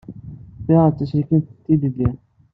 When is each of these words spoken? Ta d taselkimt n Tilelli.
Ta 0.65 0.79
d 0.91 0.93
taselkimt 0.97 1.49
n 1.55 1.61
Tilelli. 1.63 2.09